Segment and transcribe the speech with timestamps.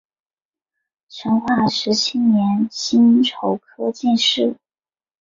[1.09, 4.57] 成化十七年辛丑科进士。